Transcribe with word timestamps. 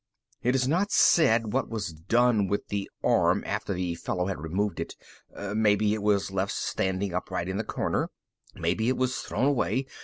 _It's 0.41 0.65
not 0.65 0.91
said 0.91 1.53
what 1.53 1.69
was 1.69 1.93
done 1.93 2.47
with 2.47 2.69
the 2.69 2.89
arm 3.03 3.43
after 3.45 3.71
the 3.71 3.93
fellow 3.93 4.25
had 4.25 4.41
removed 4.41 4.79
it. 4.79 4.95
Maybe 5.55 5.93
it 5.93 6.01
was 6.01 6.31
left 6.31 6.53
standing 6.53 7.13
upright 7.13 7.47
in 7.47 7.57
the 7.57 7.63
corner. 7.63 8.09
Maybe 8.55 8.87
it 8.89 8.97
was 8.97 9.19
thrown 9.19 9.45
away. 9.45 9.85